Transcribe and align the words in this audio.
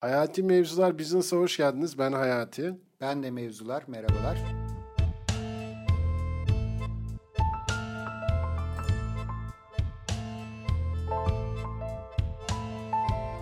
Hayati 0.00 0.42
Mevzular 0.42 0.98
Business'a 0.98 1.36
hoş 1.36 1.56
geldiniz. 1.56 1.98
Ben 1.98 2.12
Hayati. 2.12 2.74
Ben 3.00 3.22
de 3.22 3.30
Mevzular. 3.30 3.84
Merhabalar. 3.86 4.38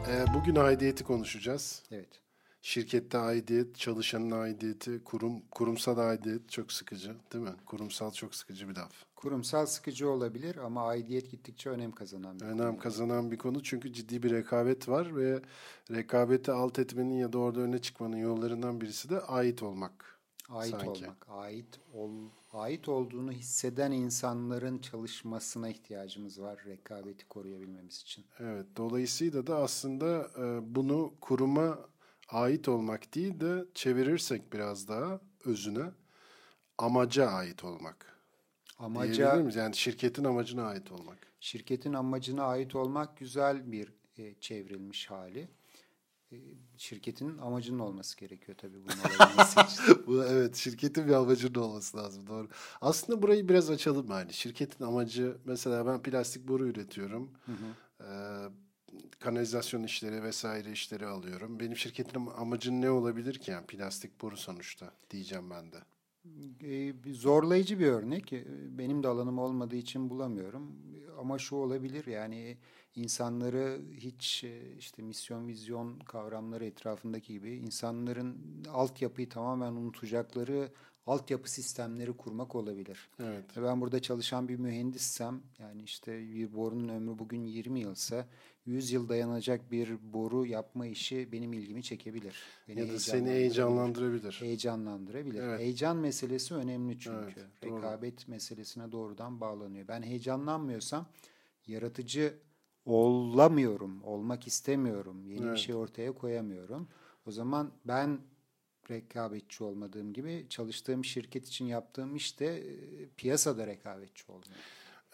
Ee, 0.08 0.34
bugün 0.34 0.56
aidiyeti 0.56 1.04
konuşacağız. 1.04 1.82
Evet. 1.92 2.21
Şirkette 2.62 3.18
aidiyet, 3.18 3.77
çalışanın 3.77 4.30
aidiyeti, 4.30 5.04
kurum 5.04 5.40
kurumsal 5.50 5.98
aidiyet 5.98 6.50
çok 6.50 6.72
sıkıcı 6.72 7.14
değil 7.32 7.45
mi? 7.45 7.54
Kurumsal 7.66 8.11
çok 8.12 8.34
sıkıcı 8.34 8.68
bir 8.68 8.77
laf. 8.77 8.93
Kurumsal 9.16 9.66
sıkıcı 9.66 10.11
olabilir 10.11 10.57
ama 10.57 10.86
aidiyet 10.86 11.30
gittikçe 11.30 11.71
önem 11.71 11.93
kazanan 11.93 12.40
bir 12.40 12.44
Önem 12.44 12.71
konu. 12.71 12.79
kazanan 12.79 13.30
bir 13.30 13.39
konu 13.39 13.62
çünkü 13.62 13.93
ciddi 13.93 14.22
bir 14.22 14.30
rekabet 14.30 14.89
var 14.89 15.16
ve 15.16 15.43
rekabeti 15.90 16.52
alt 16.52 16.79
etmenin 16.79 17.14
ya 17.14 17.32
da 17.32 17.39
orada 17.39 17.61
öne 17.61 17.79
çıkmanın 17.79 18.16
yollarından 18.16 18.81
birisi 18.81 19.11
de 19.11 19.20
ait 19.20 19.62
olmak. 19.62 20.18
Ait 20.48 20.70
sanki. 20.70 20.89
olmak, 20.89 21.26
ait 21.29 21.81
ol, 21.95 22.11
ait 22.53 22.89
olduğunu 22.89 23.32
hisseden 23.32 23.93
insanların 23.93 24.79
çalışmasına 24.79 25.68
ihtiyacımız 25.68 26.40
var 26.40 26.59
rekabeti 26.67 27.29
koruyabilmemiz 27.29 27.96
için. 27.96 28.25
Evet, 28.39 28.67
dolayısıyla 28.76 29.46
da 29.46 29.56
aslında 29.56 30.31
bunu 30.75 31.12
kuruma 31.20 31.79
ait 32.28 32.69
olmak 32.69 33.14
değil 33.14 33.41
de 33.41 33.64
çevirirsek 33.75 34.53
biraz 34.53 34.89
daha 34.89 35.20
özüne 35.45 35.91
amaca 36.78 37.27
ait 37.27 37.64
olmak. 37.64 38.19
Amaca 38.78 39.34
miyiz? 39.34 39.56
Yani 39.56 39.77
şirketin 39.77 40.25
amacına 40.25 40.67
ait 40.67 40.92
olmak. 40.92 41.19
şirketin 41.41 41.92
amacına 41.92 42.45
ait 42.45 42.75
olmak 42.75 43.17
güzel 43.17 43.73
bir 43.73 43.92
e, 44.19 44.34
çevrilmiş 44.41 45.11
hali. 45.11 45.48
E, 46.33 46.37
şirketin 46.77 47.39
amacının 47.39 47.78
olması 47.78 48.17
gerekiyor 48.17 48.59
tabii 48.59 48.77
bunun 48.84 48.98
olabilmesi 48.98 49.61
için. 49.83 50.06
Bu 50.06 50.25
evet 50.25 50.56
şirketin 50.56 51.07
bir 51.09 51.13
amacının 51.13 51.55
olması 51.55 51.97
lazım 51.97 52.27
doğru. 52.27 52.48
Aslında 52.81 53.23
burayı 53.23 53.48
biraz 53.48 53.70
açalım 53.70 54.11
yani. 54.11 54.33
Şirketin 54.33 54.85
amacı 54.85 55.37
mesela 55.45 55.87
ben 55.87 56.03
plastik 56.03 56.48
boru 56.48 56.67
üretiyorum. 56.67 57.31
Ee, 58.01 58.05
kanalizasyon 59.21 59.83
işleri 59.83 60.23
vesaire 60.23 60.73
işleri 60.73 61.07
alıyorum. 61.07 61.61
Benim 61.61 61.77
şirketin 61.77 62.27
amacı 62.27 62.81
ne 62.81 62.91
olabilir 62.91 63.35
ki 63.35 63.51
yani 63.51 63.67
plastik 63.67 64.23
boru 64.23 64.37
sonuçta 64.37 64.93
diyeceğim 65.11 65.51
ben 65.51 65.73
de. 65.73 65.79
E, 66.63 67.05
bir 67.05 67.15
zorlayıcı 67.15 67.79
bir 67.79 67.87
örnek. 67.87 68.33
E, 68.33 68.45
Benim 68.79 69.03
de 69.03 69.09
alanım 69.09 69.39
olmadığı 69.39 69.77
için 69.77 70.11
bulamıyorum. 70.11 70.73
Ama 71.19 71.39
şu 71.39 71.57
olabilir 71.57 72.07
yani 72.07 72.57
insanları 72.95 73.81
hiç 73.97 74.45
e, 74.45 74.77
işte 74.79 75.03
misyon 75.03 75.49
vizyon 75.49 75.99
kavramları 75.99 76.65
etrafındaki 76.65 77.33
gibi 77.33 77.57
insanların 77.57 78.37
altyapıyı 78.69 79.29
tamamen 79.29 79.73
unutacakları 79.73 80.73
altyapı 81.09 81.51
sistemleri 81.51 82.12
kurmak 82.12 82.55
olabilir. 82.55 83.09
Evet. 83.23 83.56
Ve 83.56 83.62
Ben 83.62 83.81
burada 83.81 84.03
çalışan 84.03 84.48
bir 84.48 84.56
mühendissem 84.56 85.42
yani 85.59 85.83
işte 85.83 86.19
bir 86.34 86.55
borunun 86.55 86.89
ömrü 86.89 87.19
bugün 87.19 87.45
20 87.45 87.81
yılsa 87.81 88.27
100 88.67 88.92
yıl 88.92 89.09
dayanacak 89.09 89.73
bir 89.73 90.12
boru 90.12 90.47
yapma 90.47 90.86
işi 90.86 91.33
benim 91.33 91.53
ilgimi 91.53 91.83
çekebilir. 91.83 92.36
Beni 92.69 92.81
Ya 92.81 92.89
da 92.89 92.98
seni 92.98 93.29
heyecanlandırabilir 93.29 94.36
heyecanlandırabilir. 94.41 95.42
Evet. 95.42 95.61
Heyecan 95.61 95.97
meselesi 95.97 96.55
önemli 96.55 96.98
çünkü. 96.98 97.41
Evet, 97.41 97.62
doğru. 97.64 97.77
Rekabet 97.77 98.29
meselesine 98.29 98.92
doğrudan 98.92 99.41
bağlanıyor. 99.41 99.89
Ben 99.89 100.03
heyecanlanmıyorsam 100.03 101.06
yaratıcı 101.67 102.34
olamıyorum, 102.84 104.05
olmak 104.05 104.47
istemiyorum, 104.47 105.27
yeni 105.27 105.42
bir 105.42 105.47
Evet. 105.47 105.59
şey 105.59 105.75
ortaya 105.75 106.12
koyamıyorum. 106.12 106.89
O 107.27 107.31
zaman 107.31 107.70
ben 107.84 108.19
rekabetçi 108.91 109.64
olmadığım 109.64 110.12
gibi 110.12 110.47
çalıştığım 110.48 111.05
şirket 111.05 111.48
için 111.48 111.64
yaptığım 111.64 112.17
işte 112.17 112.44
e, 112.44 113.08
piyasada 113.17 113.67
rekabetçi 113.67 114.33
olmuyor. 114.33 114.55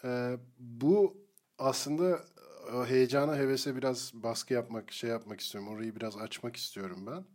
Ee, 0.03 0.37
bu 0.59 1.17
aslında 1.57 2.25
o 2.73 2.85
heyecana, 2.85 3.35
hevese 3.37 3.75
biraz 3.75 4.11
baskı 4.13 4.53
yapmak, 4.53 4.91
şey 4.91 5.09
yapmak 5.09 5.39
istiyorum. 5.39 5.69
Orayı 5.69 5.95
biraz 5.95 6.17
açmak 6.17 6.55
istiyorum 6.55 7.07
ben. 7.07 7.25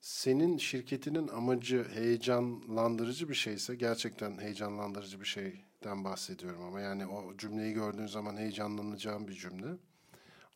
Senin 0.00 0.58
şirketinin 0.58 1.28
amacı 1.28 1.86
heyecanlandırıcı 1.94 3.28
bir 3.28 3.34
şeyse, 3.34 3.74
gerçekten 3.74 4.38
heyecanlandırıcı 4.38 5.20
bir 5.20 5.26
şeyden 5.26 6.04
bahsediyorum 6.04 6.62
ama 6.62 6.80
yani 6.80 7.06
o 7.06 7.36
cümleyi 7.36 7.74
gördüğün 7.74 8.06
zaman 8.06 8.36
heyecanlanacağım 8.36 9.28
bir 9.28 9.34
cümle. 9.34 9.68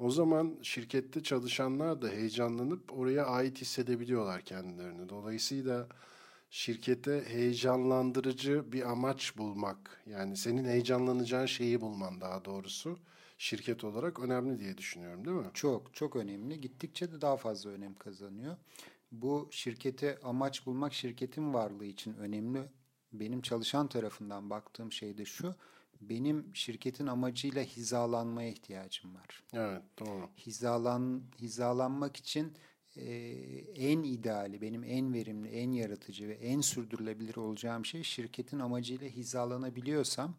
O 0.02 0.10
zaman 0.10 0.58
şirkette 0.62 1.22
çalışanlar 1.22 2.02
da 2.02 2.08
heyecanlanıp 2.08 2.98
oraya 2.98 3.26
ait 3.26 3.60
hissedebiliyorlar 3.60 4.42
kendilerini. 4.42 5.08
Dolayısıyla 5.08 5.88
şirkete 6.50 7.24
heyecanlandırıcı 7.28 8.72
bir 8.72 8.90
amaç 8.90 9.38
bulmak, 9.38 10.02
yani 10.06 10.36
senin 10.36 10.64
heyecanlanacağın 10.64 11.46
şeyi 11.46 11.80
bulman 11.80 12.20
daha 12.20 12.44
doğrusu 12.44 12.98
şirket 13.38 13.84
olarak 13.84 14.20
önemli 14.20 14.58
diye 14.58 14.78
düşünüyorum 14.78 15.24
değil 15.24 15.36
mi? 15.36 15.50
Çok 15.54 15.94
çok 15.94 16.16
önemli. 16.16 16.60
Gittikçe 16.60 17.12
de 17.12 17.20
daha 17.20 17.36
fazla 17.36 17.70
önem 17.70 17.94
kazanıyor. 17.94 18.56
Bu 19.12 19.48
şirkete 19.50 20.18
amaç 20.22 20.66
bulmak 20.66 20.94
şirketin 20.94 21.54
varlığı 21.54 21.84
için 21.84 22.14
önemli. 22.14 22.62
Benim 23.12 23.42
çalışan 23.42 23.88
tarafından 23.88 24.50
baktığım 24.50 24.92
şey 24.92 25.18
de 25.18 25.24
şu. 25.24 25.54
Benim 26.08 26.50
şirketin 26.54 27.06
amacıyla 27.06 27.62
hizalanmaya 27.62 28.48
ihtiyacım 28.48 29.14
var. 29.14 29.42
Evet, 29.52 29.82
doğru. 29.98 30.28
Hizalan 30.46 31.22
hizalanmak 31.40 32.16
için 32.16 32.52
e, 32.96 33.04
en 33.76 34.02
ideali, 34.02 34.60
benim 34.60 34.84
en 34.84 35.14
verimli, 35.14 35.48
en 35.48 35.70
yaratıcı 35.70 36.28
ve 36.28 36.34
en 36.34 36.60
sürdürülebilir 36.60 37.36
olacağım 37.36 37.84
şey 37.84 38.02
şirketin 38.02 38.58
amacıyla 38.58 39.08
hizalanabiliyorsam 39.08 40.34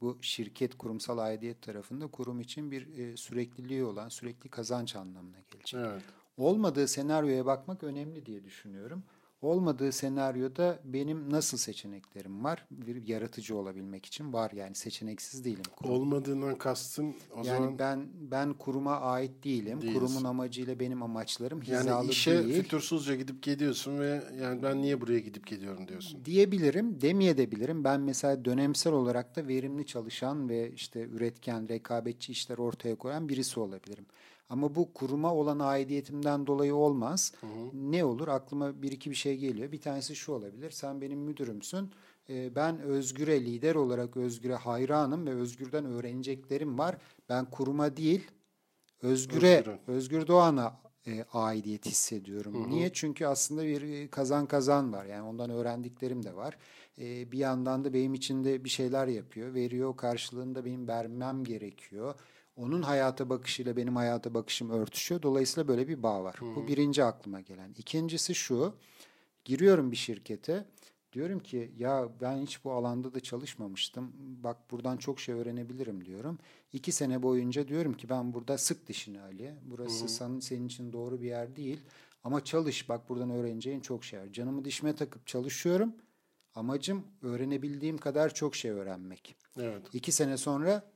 bu 0.00 0.18
şirket 0.20 0.78
kurumsal 0.78 1.18
aidiyet 1.18 1.62
tarafında 1.62 2.06
kurum 2.06 2.40
için 2.40 2.70
bir 2.70 2.98
e, 2.98 3.16
sürekliliği 3.16 3.84
olan, 3.84 4.08
sürekli 4.08 4.48
kazanç 4.48 4.96
anlamına 4.96 5.40
gelecek. 5.50 5.80
Evet. 5.80 6.02
Olmadığı 6.36 6.88
senaryoya 6.88 7.46
bakmak 7.46 7.82
önemli 7.82 8.26
diye 8.26 8.44
düşünüyorum. 8.44 9.04
Olmadığı 9.42 9.92
senaryoda 9.92 10.78
benim 10.84 11.30
nasıl 11.32 11.58
seçeneklerim 11.58 12.44
var? 12.44 12.66
Bir 12.70 13.06
yaratıcı 13.08 13.56
olabilmek 13.56 14.06
için 14.06 14.32
var 14.32 14.50
yani 14.50 14.74
seçeneksiz 14.74 15.44
değilim. 15.44 15.62
Kurum- 15.76 15.90
Olmadığından 15.92 16.58
kastın 16.58 17.14
o 17.32 17.36
yani 17.36 17.46
zaman 17.46 17.78
ben 17.78 18.08
ben 18.30 18.52
kuruma 18.52 18.96
ait 19.00 19.44
değilim. 19.44 19.80
Değilsin. 19.80 19.98
Kurumun 19.98 20.24
amacıyla 20.24 20.80
benim 20.80 21.02
amaçlarım 21.02 21.62
hizalı 21.62 21.88
yani 21.88 22.10
işe 22.10 22.44
değil. 22.44 22.62
fütursuzca 22.62 23.14
gidip 23.14 23.42
geliyorsun 23.42 23.98
ve 24.00 24.22
yani 24.40 24.62
ben 24.62 24.82
niye 24.82 25.00
buraya 25.00 25.18
gidip 25.20 25.46
geliyorum 25.46 25.88
diyorsun. 25.88 26.24
diyebilirim, 26.24 27.00
demeyebilirim. 27.00 27.84
Ben 27.84 28.00
mesela 28.00 28.44
dönemsel 28.44 28.92
olarak 28.92 29.36
da 29.36 29.48
verimli 29.48 29.86
çalışan 29.86 30.48
ve 30.48 30.72
işte 30.72 31.00
üretken, 31.00 31.68
rekabetçi 31.68 32.32
işler 32.32 32.58
ortaya 32.58 32.94
koyan 32.94 33.28
birisi 33.28 33.60
olabilirim. 33.60 34.06
Ama 34.50 34.74
bu 34.74 34.92
kuruma 34.92 35.34
olan 35.34 35.58
aidiyetimden 35.58 36.46
dolayı 36.46 36.74
olmaz. 36.74 37.32
Ne 37.72 38.04
olur? 38.04 38.28
Aklıma 38.28 38.82
bir 38.82 38.92
iki 38.92 39.10
bir 39.10 39.14
şey 39.14 39.36
geliyor. 39.36 39.72
Bir 39.72 39.80
tanesi 39.80 40.16
şu 40.16 40.32
olabilir. 40.32 40.70
Sen 40.70 41.00
benim 41.00 41.18
müdürümsün. 41.18 41.90
Ee, 42.30 42.54
Ben 42.54 42.80
Özgür'e 42.80 43.44
lider 43.44 43.74
olarak 43.74 44.16
Özgür'e 44.16 44.54
hayranım 44.54 45.26
ve 45.26 45.30
Özgür'den 45.30 45.84
öğreneceklerim 45.84 46.78
var. 46.78 46.96
Ben 47.28 47.50
kuruma 47.50 47.96
değil, 47.96 48.30
Özgür'e, 49.02 49.58
Özgür'e. 49.58 49.78
Özgür 49.86 50.26
Doğan'a 50.26 50.80
e, 51.06 51.24
aidiyet 51.32 51.86
hissediyorum. 51.86 52.70
Niye? 52.70 52.90
Çünkü 52.92 53.26
aslında 53.26 53.64
bir 53.64 53.82
e, 53.82 54.08
kazan 54.08 54.46
kazan 54.46 54.92
var. 54.92 55.04
Yani 55.04 55.22
ondan 55.22 55.50
öğrendiklerim 55.50 56.22
de 56.24 56.36
var. 56.36 56.58
E, 56.98 57.32
bir 57.32 57.38
yandan 57.38 57.84
da 57.84 57.92
benim 57.92 58.14
için 58.14 58.44
de 58.44 58.64
bir 58.64 58.68
şeyler 58.68 59.06
yapıyor, 59.06 59.54
veriyor. 59.54 59.96
Karşılığında 59.96 60.64
benim 60.64 60.88
vermem 60.88 61.44
gerekiyor. 61.44 62.14
Onun 62.60 62.82
hayata 62.82 63.30
bakışıyla 63.30 63.76
benim 63.76 63.96
hayata 63.96 64.34
bakışım 64.34 64.70
örtüşüyor. 64.70 65.22
Dolayısıyla 65.22 65.68
böyle 65.68 65.88
bir 65.88 66.02
bağ 66.02 66.24
var. 66.24 66.36
Bu 66.40 66.66
birinci 66.66 67.04
aklıma 67.04 67.40
gelen. 67.40 67.74
İkincisi 67.78 68.34
şu. 68.34 68.74
Giriyorum 69.44 69.90
bir 69.92 69.96
şirkete. 69.96 70.64
Diyorum 71.12 71.38
ki 71.40 71.72
ya 71.78 72.08
ben 72.20 72.36
hiç 72.36 72.64
bu 72.64 72.72
alanda 72.72 73.14
da 73.14 73.20
çalışmamıştım. 73.20 74.12
Bak 74.18 74.70
buradan 74.70 74.96
çok 74.96 75.20
şey 75.20 75.34
öğrenebilirim 75.34 76.04
diyorum. 76.04 76.38
İki 76.72 76.92
sene 76.92 77.22
boyunca 77.22 77.68
diyorum 77.68 77.94
ki 77.94 78.08
ben 78.08 78.32
burada 78.32 78.58
sık 78.58 78.86
dişini 78.88 79.20
Ali. 79.20 79.54
Burası 79.62 80.08
sen- 80.08 80.38
senin 80.40 80.66
için 80.66 80.92
doğru 80.92 81.20
bir 81.20 81.26
yer 81.26 81.56
değil. 81.56 81.80
Ama 82.24 82.44
çalış 82.44 82.88
bak 82.88 83.08
buradan 83.08 83.30
öğreneceğin 83.30 83.80
çok 83.80 84.04
şey 84.04 84.20
var. 84.20 84.26
Canımı 84.32 84.64
dişime 84.64 84.94
takıp 84.94 85.26
çalışıyorum. 85.26 85.94
Amacım 86.54 87.06
öğrenebildiğim 87.22 87.98
kadar 87.98 88.34
çok 88.34 88.56
şey 88.56 88.70
öğrenmek. 88.70 89.36
Evet. 89.58 89.82
İki 89.92 90.12
sene 90.12 90.36
sonra 90.36 90.90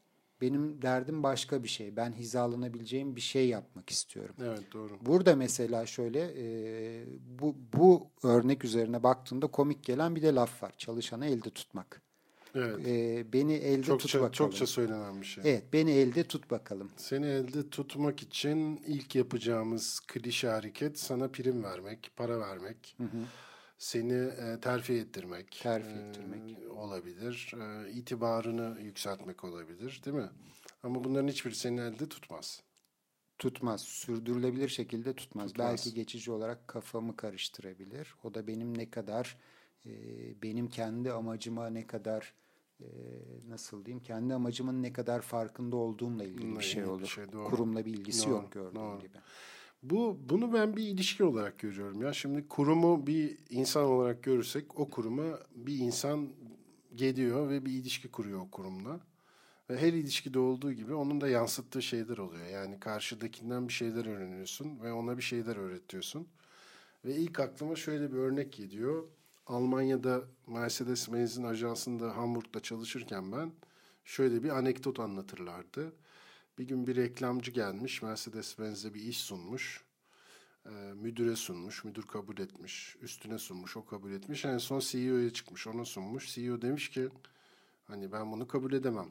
benim 0.44 0.82
derdim 0.82 1.22
başka 1.22 1.62
bir 1.62 1.68
şey. 1.68 1.96
Ben 1.96 2.12
hizalanabileceğim 2.12 3.16
bir 3.16 3.20
şey 3.20 3.48
yapmak 3.48 3.90
istiyorum. 3.90 4.34
Evet 4.42 4.72
doğru. 4.72 4.92
Burada 5.00 5.36
mesela 5.36 5.86
şöyle 5.86 6.20
e, 6.38 7.04
bu, 7.38 7.56
bu 7.72 8.10
örnek 8.22 8.64
üzerine 8.64 9.02
baktığında 9.02 9.46
komik 9.46 9.84
gelen 9.84 10.16
bir 10.16 10.22
de 10.22 10.34
laf 10.34 10.62
var. 10.62 10.72
Çalışanı 10.78 11.26
elde 11.26 11.50
tutmak. 11.50 12.02
Evet. 12.54 12.86
E, 12.86 13.24
beni 13.32 13.52
elde 13.52 13.82
çokça, 13.82 14.06
tut 14.06 14.14
bakalım. 14.14 14.32
Çokça 14.32 14.66
söylenen 14.66 15.20
bir 15.20 15.26
şey. 15.26 15.44
Evet 15.46 15.64
beni 15.72 15.90
elde 15.90 16.24
tut 16.24 16.50
bakalım. 16.50 16.90
Seni 16.96 17.26
elde 17.26 17.70
tutmak 17.70 18.22
için 18.22 18.76
ilk 18.86 19.14
yapacağımız 19.14 20.00
klişe 20.00 20.48
hareket 20.48 20.98
sana 20.98 21.28
prim 21.28 21.64
vermek, 21.64 22.10
para 22.16 22.40
vermek. 22.40 22.94
Hı 22.98 23.04
hı. 23.04 23.24
Seni 23.84 24.12
e, 24.12 24.60
terfi 24.60 24.92
ettirmek. 24.92 25.60
Terfi 25.62 25.98
e, 25.98 26.08
ettirmek. 26.08 26.70
olabilir. 26.70 27.52
E, 27.60 27.90
itibarını 27.90 28.80
yükseltmek 28.80 29.44
olabilir 29.44 30.00
değil 30.04 30.16
mi? 30.16 30.30
Ama 30.82 31.04
bunların 31.04 31.28
hiçbiri 31.28 31.54
seni 31.54 31.80
elde 31.80 32.08
tutmaz. 32.08 32.62
Tutmaz. 33.38 33.80
Sürdürülebilir 33.80 34.68
şekilde 34.68 35.14
tutmaz. 35.14 35.48
Tutmaz. 35.48 35.68
Belki 35.68 35.94
geçici 35.94 36.32
olarak 36.32 36.68
kafamı 36.68 37.16
karıştırabilir. 37.16 38.14
O 38.22 38.34
da 38.34 38.46
benim 38.46 38.78
ne 38.78 38.90
kadar 38.90 39.36
e, 39.86 39.92
benim 40.42 40.68
kendi 40.68 41.12
amacıma 41.12 41.66
ne 41.66 41.86
kadar 41.86 42.34
e, 42.80 42.86
nasıl 43.48 43.84
diyeyim 43.84 44.02
kendi 44.04 44.34
amacımın 44.34 44.82
ne 44.82 44.92
kadar 44.92 45.22
farkında 45.22 45.76
olduğumla 45.76 46.24
ilgili 46.24 46.42
Bununla 46.42 46.58
bir 46.58 46.64
şey 46.64 46.84
olur. 46.84 47.06
şey, 47.06 47.32
doğru. 47.32 47.44
Kurumla 47.44 47.84
bir 47.84 47.94
ilgisi 47.94 48.26
Doğru, 48.26 48.34
yok 48.34 48.52
gördüğüm 48.52 48.82
doğru. 48.82 49.00
gibi. 49.00 49.18
Bu 49.84 50.18
bunu 50.28 50.52
ben 50.52 50.76
bir 50.76 50.82
ilişki 50.82 51.24
olarak 51.24 51.58
görüyorum 51.58 52.02
ya. 52.02 52.12
Şimdi 52.12 52.48
kurumu 52.48 53.06
bir 53.06 53.38
insan 53.50 53.84
olarak 53.84 54.22
görürsek 54.22 54.80
o 54.80 54.90
kuruma 54.90 55.38
bir 55.54 55.78
insan 55.78 56.28
geliyor 56.94 57.50
ve 57.50 57.66
bir 57.66 57.72
ilişki 57.72 58.08
kuruyor 58.08 58.40
o 58.40 58.50
kurumla. 58.50 59.00
Ve 59.70 59.78
her 59.78 59.92
ilişkide 59.92 60.38
olduğu 60.38 60.72
gibi 60.72 60.94
onun 60.94 61.20
da 61.20 61.28
yansıttığı 61.28 61.82
şeyler 61.82 62.18
oluyor. 62.18 62.46
Yani 62.46 62.80
karşıdakinden 62.80 63.68
bir 63.68 63.72
şeyler 63.72 64.06
öğreniyorsun 64.06 64.80
ve 64.82 64.92
ona 64.92 65.16
bir 65.16 65.22
şeyler 65.22 65.56
öğretiyorsun. 65.56 66.28
Ve 67.04 67.16
ilk 67.16 67.40
aklıma 67.40 67.76
şöyle 67.76 68.12
bir 68.12 68.16
örnek 68.16 68.52
geliyor. 68.52 69.04
Almanya'da 69.46 70.22
Mercedes-Benz'in 70.46 71.44
ajansında 71.44 72.16
Hamburg'da 72.16 72.60
çalışırken 72.60 73.32
ben 73.32 73.52
şöyle 74.04 74.42
bir 74.42 74.50
anekdot 74.50 75.00
anlatırlardı. 75.00 75.92
Bir 76.58 76.64
gün 76.64 76.86
bir 76.86 76.96
reklamcı 76.96 77.50
gelmiş, 77.50 78.02
Mercedes-Benz'e 78.02 78.94
bir 78.94 79.00
iş 79.00 79.18
sunmuş. 79.18 79.84
Ee, 80.66 80.70
müdüre 80.94 81.36
sunmuş, 81.36 81.84
müdür 81.84 82.02
kabul 82.02 82.38
etmiş. 82.38 82.96
Üstüne 83.00 83.38
sunmuş, 83.38 83.76
o 83.76 83.84
kabul 83.84 84.12
etmiş. 84.12 84.44
En 84.44 84.58
son 84.58 84.80
CEO'ya 84.80 85.32
çıkmış, 85.32 85.66
ona 85.66 85.84
sunmuş. 85.84 86.34
CEO 86.34 86.62
demiş 86.62 86.88
ki, 86.90 87.08
hani 87.84 88.12
ben 88.12 88.32
bunu 88.32 88.48
kabul 88.48 88.72
edemem. 88.72 89.08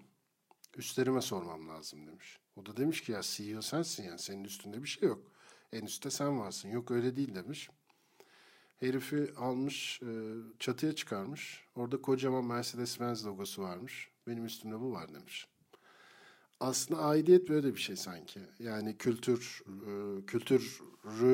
Üstlerime 0.77 1.21
sormam 1.21 1.69
lazım 1.69 2.07
demiş. 2.07 2.39
O 2.55 2.65
da 2.65 2.77
demiş 2.77 3.01
ki 3.01 3.11
ya 3.11 3.21
CEO 3.23 3.61
sensin 3.61 4.03
yani 4.03 4.19
senin 4.19 4.43
üstünde 4.43 4.83
bir 4.83 4.87
şey 4.87 5.09
yok. 5.09 5.23
En 5.71 5.81
üstte 5.85 6.09
sen 6.09 6.39
varsın. 6.39 6.69
Yok 6.69 6.91
öyle 6.91 7.15
değil 7.15 7.35
demiş. 7.35 7.69
Herifi 8.79 9.33
almış, 9.37 10.01
e, 10.01 10.33
çatıya 10.59 10.95
çıkarmış. 10.95 11.65
Orada 11.75 12.01
kocaman 12.01 12.45
Mercedes-Benz 12.45 13.25
logosu 13.25 13.61
varmış. 13.61 14.11
Benim 14.27 14.45
üstümde 14.45 14.79
bu 14.79 14.91
var 14.91 15.13
demiş. 15.13 15.47
Aslında 16.63 17.01
aidiyet 17.01 17.49
böyle 17.49 17.75
bir 17.75 17.79
şey 17.79 17.95
sanki. 17.95 18.39
Yani 18.59 18.97
kültür, 18.97 19.63
e, 19.67 20.25
kültürü 20.25 20.63
e, 21.21 21.29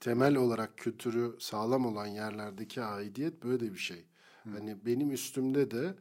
temel 0.00 0.36
olarak 0.36 0.78
kültürü 0.78 1.36
sağlam 1.38 1.86
olan 1.86 2.06
yerlerdeki 2.06 2.82
aidiyet 2.82 3.44
böyle 3.44 3.72
bir 3.72 3.78
şey. 3.78 4.04
Hani 4.44 4.76
benim 4.86 5.10
üstümde 5.10 5.70
de 5.70 5.94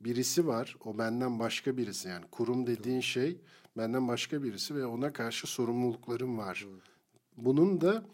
birisi 0.00 0.46
var. 0.46 0.76
O 0.84 0.98
benden 0.98 1.38
başka 1.38 1.76
birisi. 1.76 2.08
Yani 2.08 2.24
kurum 2.30 2.66
dediğin 2.66 3.00
şey 3.00 3.40
benden 3.76 4.08
başka 4.08 4.42
birisi 4.42 4.74
ve 4.74 4.86
ona 4.86 5.12
karşı 5.12 5.46
sorumluluklarım 5.46 6.38
var. 6.38 6.66
Bunun 7.36 7.80
da 7.80 8.04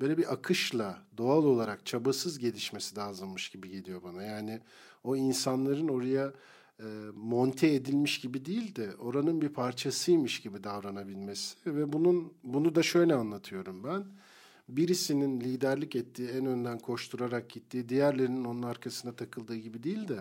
böyle 0.00 0.18
bir 0.18 0.32
akışla 0.32 1.06
doğal 1.16 1.44
olarak 1.44 1.86
çabasız 1.86 2.38
gelişmesi 2.38 2.96
lazımmış 2.96 3.48
gibi 3.48 3.68
geliyor 3.68 4.02
bana. 4.02 4.22
Yani 4.22 4.60
o 5.04 5.16
insanların 5.16 5.88
oraya 5.88 6.32
e, 6.80 6.84
monte 7.14 7.74
edilmiş 7.74 8.20
gibi 8.20 8.44
değil 8.44 8.76
de 8.76 8.96
oranın 8.96 9.40
bir 9.40 9.48
parçasıymış 9.48 10.40
gibi 10.40 10.64
davranabilmesi 10.64 11.56
ve 11.66 11.92
bunun 11.92 12.34
bunu 12.44 12.74
da 12.74 12.82
şöyle 12.82 13.14
anlatıyorum 13.14 13.84
ben. 13.84 14.06
Birisinin 14.68 15.40
liderlik 15.40 15.96
ettiği, 15.96 16.28
en 16.28 16.46
önden 16.46 16.78
koşturarak 16.78 17.50
gittiği, 17.50 17.88
diğerlerinin 17.88 18.44
onun 18.44 18.62
arkasına 18.62 19.12
takıldığı 19.12 19.56
gibi 19.56 19.82
değil 19.82 20.08
de 20.08 20.20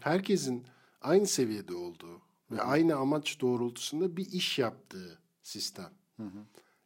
herkesin 0.00 0.64
aynı 1.00 1.26
seviyede 1.26 1.74
olduğu 1.74 2.20
ve 2.50 2.62
aynı 2.62 2.96
amaç 2.96 3.40
doğrultusunda 3.40 4.16
bir 4.16 4.26
iş 4.32 4.58
yaptığı 4.58 5.18
sistem. 5.42 5.90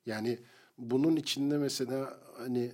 Yani 0.07 0.39
bunun 0.79 1.17
içinde 1.17 1.59
mesela 1.59 2.21
hani 2.39 2.73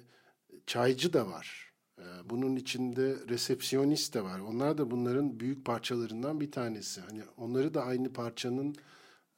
çaycı 0.66 1.12
da 1.12 1.26
var. 1.26 1.67
Ee, 1.98 2.02
Bunun 2.30 2.56
içinde 2.56 3.16
resepsiyonist 3.28 4.14
de 4.14 4.24
var. 4.24 4.40
Onlar 4.40 4.78
da 4.78 4.90
bunların 4.90 5.40
büyük 5.40 5.64
parçalarından 5.64 6.40
bir 6.40 6.50
tanesi. 6.50 7.00
Hani 7.00 7.22
onları 7.36 7.74
da 7.74 7.84
aynı 7.84 8.12
parçanın 8.12 8.76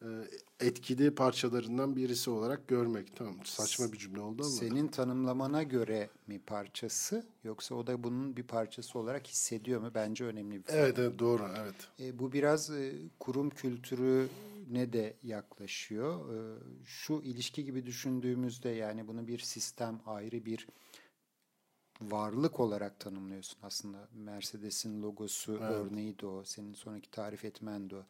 e, 0.02 0.08
etkili 0.60 1.14
parçalarından 1.14 1.96
birisi 1.96 2.30
olarak 2.30 2.68
görmek. 2.68 3.16
Tamam 3.16 3.36
saçma 3.44 3.92
bir 3.92 3.98
cümle 3.98 4.20
oldu 4.20 4.42
ama. 4.42 4.50
Senin 4.50 4.88
tanımlamana 4.88 5.62
göre 5.62 6.10
mi 6.26 6.38
parçası 6.38 7.26
yoksa 7.44 7.74
o 7.74 7.86
da 7.86 8.04
bunun 8.04 8.36
bir 8.36 8.42
parçası 8.42 8.98
olarak 8.98 9.26
hissediyor 9.26 9.80
mu? 9.80 9.90
Bence 9.94 10.24
önemli 10.24 10.56
bir 10.56 10.64
Evet, 10.68 10.98
evet 10.98 11.18
doğru 11.18 11.42
evet. 11.62 11.74
E, 12.00 12.18
bu 12.18 12.32
biraz 12.32 12.70
e, 12.70 12.92
kurum 13.20 13.50
kültürüne 13.50 14.92
de 14.92 15.16
yaklaşıyor. 15.22 16.34
E, 16.34 16.58
şu 16.84 17.20
ilişki 17.24 17.64
gibi 17.64 17.86
düşündüğümüzde 17.86 18.68
yani 18.68 19.08
bunu 19.08 19.26
bir 19.26 19.38
sistem, 19.38 20.00
ayrı 20.06 20.44
bir 20.44 20.66
varlık 22.00 22.60
olarak 22.60 23.00
tanımlıyorsun 23.00 23.58
aslında. 23.62 24.08
Mercedes'in 24.12 25.02
logosu 25.02 25.52
örneği 25.52 26.18
de 26.18 26.26
o. 26.26 26.44
Senin 26.44 26.74
sonraki 26.74 27.10
tarif 27.10 27.44
etmen 27.44 27.90
de 27.90 27.96
o. 27.96 28.04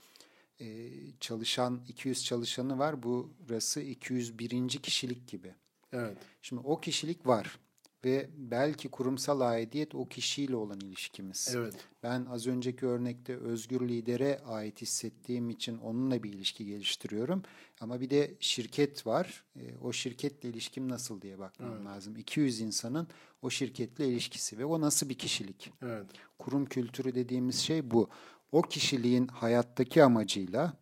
E, 0.60 0.90
çalışan 1.20 1.80
200 1.88 2.24
çalışanı 2.24 2.78
var. 2.78 3.02
Burası 3.02 3.80
201. 3.80 4.68
kişilik 4.68 5.28
gibi. 5.28 5.54
Evet. 5.92 6.18
Şimdi 6.42 6.62
o 6.64 6.80
kişilik 6.80 7.26
var 7.26 7.58
ve 8.04 8.30
belki 8.36 8.88
kurumsal 8.88 9.40
aidiyet 9.40 9.94
o 9.94 10.08
kişiyle 10.08 10.56
olan 10.56 10.80
ilişkimiz. 10.80 11.54
Evet. 11.56 11.74
Ben 12.02 12.24
az 12.24 12.46
önceki 12.46 12.86
örnekte 12.86 13.36
özgür 13.36 13.88
lidere 13.88 14.38
ait 14.46 14.82
hissettiğim 14.82 15.50
için 15.50 15.78
onunla 15.78 16.22
bir 16.22 16.32
ilişki 16.32 16.66
geliştiriyorum. 16.66 17.42
Ama 17.80 18.00
bir 18.00 18.10
de 18.10 18.34
şirket 18.40 19.06
var. 19.06 19.44
E, 19.56 19.78
o 19.82 19.92
şirketle 19.92 20.48
ilişkim 20.48 20.88
nasıl 20.88 21.22
diye 21.22 21.38
bakmam 21.38 21.86
lazım. 21.86 22.16
200 22.16 22.60
insanın 22.60 23.08
o 23.42 23.50
şirketle 23.50 24.08
ilişkisi 24.08 24.58
ve 24.58 24.64
o 24.64 24.80
nasıl 24.80 25.08
bir 25.08 25.18
kişilik? 25.18 25.72
Evet. 25.82 26.06
Kurum 26.38 26.66
kültürü 26.66 27.14
dediğimiz 27.14 27.58
şey 27.58 27.90
bu. 27.90 28.08
O 28.52 28.62
kişiliğin 28.62 29.26
hayattaki 29.26 30.04
amacıyla 30.04 30.76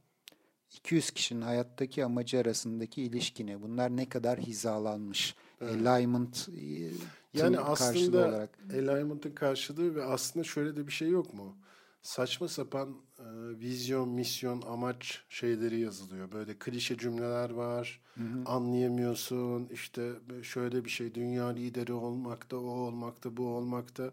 200 0.70 1.10
kişinin 1.10 1.42
hayattaki 1.42 2.04
amacı 2.04 2.38
arasındaki 2.38 3.02
ilişki 3.02 3.46
ne? 3.46 3.62
Bunlar 3.62 3.96
ne 3.96 4.08
kadar 4.08 4.40
hizalanmış? 4.40 5.34
Alignment 5.60 6.48
e, 6.56 6.90
Yani 7.34 7.58
aslında 7.58 8.18
olarak. 8.18 8.58
alignment'ın 8.72 9.30
karşılığı 9.30 9.94
ve 9.94 10.04
aslında 10.04 10.44
şöyle 10.44 10.76
de 10.76 10.86
bir 10.86 10.92
şey 10.92 11.08
yok 11.08 11.34
mu? 11.34 11.56
Saçma 12.02 12.48
sapan 12.48 12.88
e, 13.18 13.24
vizyon, 13.60 14.08
misyon, 14.08 14.62
amaç 14.62 15.20
şeyleri 15.28 15.80
yazılıyor. 15.80 16.32
Böyle 16.32 16.58
klişe 16.58 16.96
cümleler 16.98 17.50
var. 17.50 18.00
Anlayamıyorsun. 18.46 19.68
İşte 19.72 20.12
şöyle 20.42 20.84
bir 20.84 20.90
şey 20.90 21.14
dünya 21.14 21.46
lideri 21.46 21.92
olmakta, 21.92 22.56
o 22.56 22.60
olmakta, 22.60 23.36
bu 23.36 23.46
olmakta. 23.46 24.12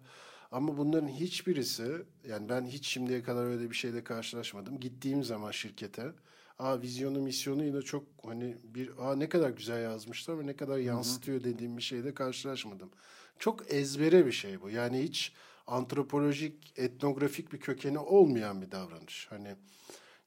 Ama 0.51 0.77
bunların 0.77 1.07
hiçbirisi 1.07 2.05
yani 2.29 2.49
ben 2.49 2.65
hiç 2.65 2.87
şimdiye 2.87 3.23
kadar 3.23 3.45
öyle 3.45 3.69
bir 3.69 3.75
şeyle 3.75 4.03
karşılaşmadım. 4.03 4.79
Gittiğim 4.79 5.23
zaman 5.23 5.51
şirkete 5.51 6.11
Aa 6.59 6.81
vizyonu 6.81 7.21
misyonu 7.21 7.63
yine 7.63 7.81
çok 7.81 8.03
hani 8.25 8.57
bir 8.63 8.91
aa 8.97 9.15
ne 9.15 9.29
kadar 9.29 9.49
güzel 9.49 9.83
yazmışlar 9.83 10.39
ve 10.39 10.45
ne 10.45 10.55
kadar 10.55 10.77
yansıtıyor 10.77 11.43
dediğim 11.43 11.77
bir 11.77 11.81
şeyle 11.81 12.13
karşılaşmadım. 12.13 12.89
Çok 13.39 13.73
ezbere 13.73 14.25
bir 14.25 14.31
şey 14.31 14.61
bu. 14.61 14.69
Yani 14.69 15.03
hiç 15.03 15.33
antropolojik, 15.67 16.73
etnografik 16.79 17.53
bir 17.53 17.59
kökeni 17.59 17.99
olmayan 17.99 18.61
bir 18.61 18.71
davranış. 18.71 19.27
Hani 19.29 19.55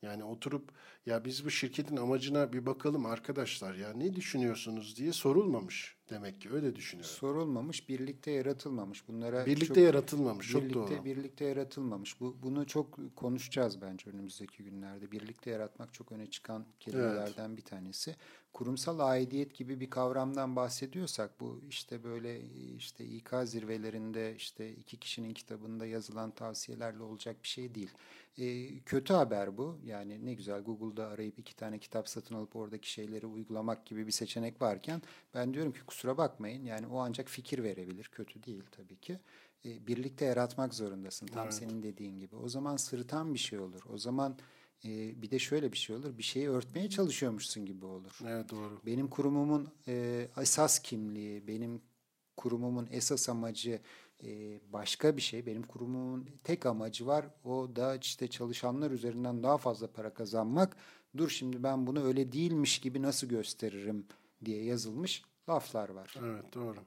yani 0.03 0.25
oturup 0.25 0.73
ya 1.07 1.25
biz 1.25 1.45
bu 1.45 1.51
şirketin 1.51 1.97
amacına 1.97 2.53
bir 2.53 2.67
bakalım 2.67 3.07
arkadaşlar 3.07 3.75
ya 3.75 3.93
ne 3.93 4.17
düşünüyorsunuz 4.17 4.97
diye 4.97 5.13
sorulmamış 5.13 5.98
demek 6.11 6.41
ki 6.41 6.51
öyle 6.53 6.77
düşünüyorum. 6.77 7.11
sorulmamış, 7.15 7.89
birlikte 7.89 8.31
yaratılmamış. 8.31 9.09
Bunlara 9.09 9.47
Birlikte 9.47 9.67
çok- 9.67 9.77
yaratılmamış 9.77 10.49
çok 10.51 10.63
birlikte, 10.63 10.75
doğru. 10.97 11.05
Birlikte 11.05 11.45
yaratılmamış. 11.45 12.21
Bu, 12.21 12.37
bunu 12.43 12.67
çok 12.67 13.17
konuşacağız 13.17 13.81
bence 13.83 14.11
önümüzdeki 14.11 14.65
günlerde. 14.65 15.11
Birlikte 15.13 15.51
yaratmak 15.51 15.95
çok 15.95 16.13
öne 16.13 16.27
çıkan 16.31 16.65
kelimelerden 16.81 17.57
bir 17.57 17.63
tanesi. 17.63 18.17
kurumsal 18.53 18.99
aidiyet 18.99 19.55
gibi 19.55 19.81
bir 19.81 19.91
kavramdan 19.91 20.57
bahsediyorsak 20.57 21.41
bu 21.41 21.61
işte 21.69 22.05
böyle 22.05 22.41
işte 22.77 23.05
İK 23.05 23.31
zirvelerinde 23.45 24.35
işte 24.37 24.73
iki 24.73 24.97
kişinin 24.97 25.35
kitabında 25.35 25.87
yazılan 25.87 26.31
tavsiyelerle 26.31 27.03
olacak 27.03 27.37
bir 27.43 27.49
şey 27.49 27.75
değil. 27.75 27.91
E, 28.39 28.79
kötü 28.81 29.15
haber 29.15 29.57
bu. 29.57 29.79
Yani 29.85 30.27
ne 30.27 30.35
güzel 30.35 30.61
Google'da 30.61 31.07
arayıp 31.07 31.39
iki 31.39 31.57
tane 31.57 31.79
kitap 31.79 32.09
satın 32.09 32.35
alıp 32.35 32.57
oradaki 32.57 32.93
şeyleri 32.93 33.27
uygulamak 33.27 33.87
gibi 33.87 34.07
bir 34.07 34.13
seçenek 34.13 34.63
varken 34.63 35.03
ben 35.35 35.55
diyorum 35.55 35.73
ki 35.73 35.81
kusura 35.87 36.19
bakmayın 36.19 36.65
yani 36.65 36.87
o 36.87 36.99
ancak 36.99 37.29
fikir 37.29 37.63
verebilir. 37.63 38.05
Kötü 38.05 38.43
değil 38.43 38.65
tabii 38.71 38.97
ki. 38.97 39.19
E, 39.65 39.87
birlikte 39.87 40.25
yaratmak 40.25 40.75
zorundasın 40.75 41.27
tam 41.27 41.45
evet. 41.45 41.55
senin 41.55 41.83
dediğin 41.83 42.19
gibi. 42.19 42.37
O 42.37 42.49
zaman 42.49 42.77
sırıtan 42.77 43.35
bir 43.35 43.39
şey 43.39 43.59
olur. 43.59 43.83
O 43.93 43.99
zaman 43.99 44.39
e, 44.85 45.23
bir 45.23 45.31
de 45.31 45.39
şöyle 45.39 45.73
bir 45.73 45.79
şey 45.79 45.97
olur. 45.97 46.19
Bir 46.19 46.23
şeyi 46.23 46.49
örtmeye 46.49 46.91
çalışıyormuşsun 46.91 47.67
gibi 47.67 47.87
olur. 47.87 48.19
Evet 48.27 48.51
doğru. 48.51 48.81
Benim 48.87 49.09
kurumumun 49.09 49.69
e, 49.89 50.27
esas 50.41 50.79
kimliği, 50.79 51.47
benim 51.47 51.83
kurumumun 52.37 52.89
esas 52.91 53.29
amacı 53.29 53.81
e, 54.25 54.61
başka 54.73 55.17
bir 55.17 55.23
şey. 55.23 55.47
Benim 55.47 55.63
kurumumun 55.63 56.29
tek 56.45 56.67
amacı 56.67 57.07
var. 57.07 57.27
O 57.45 57.77
da 57.77 57.97
işte 57.97 58.29
çalışanlar 58.29 58.91
üzerinden 58.91 59.43
daha 59.43 59.59
fazla 59.59 59.87
para 59.93 60.15
kazanmak. 60.15 60.77
Dur 61.17 61.29
şimdi 61.29 61.63
ben 61.63 61.87
bunu 61.87 62.05
öyle 62.05 62.33
değilmiş 62.33 62.79
gibi 62.79 63.03
nasıl 63.03 63.27
gösteririm 63.27 64.07
diye 64.45 64.65
yazılmış 64.65 65.23
laflar 65.49 65.89
var. 65.89 66.15
Evet 66.19 66.55
doğru. 66.55 66.79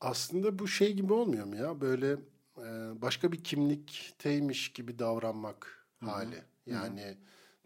Aslında 0.00 0.58
bu 0.58 0.68
şey 0.68 0.92
gibi 0.92 1.12
olmuyor 1.12 1.46
mu 1.46 1.56
ya? 1.56 1.80
Böyle 1.80 2.12
e, 2.58 3.02
başka 3.02 3.32
bir 3.32 3.44
kimlikteymiş 3.44 4.72
gibi 4.72 4.98
davranmak 4.98 5.86
Hı-hı. 6.00 6.10
hali. 6.10 6.42
Yani 6.66 7.02
Hı-hı. 7.02 7.16